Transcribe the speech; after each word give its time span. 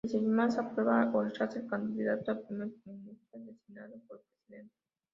El 0.03 0.09
Seimas 0.09 0.57
aprueba 0.57 1.11
o 1.13 1.21
rechaza 1.23 1.59
al 1.59 1.67
candidato 1.67 2.31
a 2.31 2.41
Primer 2.41 2.69
Ministro 2.85 3.39
designado 3.39 3.99
por 4.07 4.17
el 4.17 4.25
Presidente. 4.33 4.73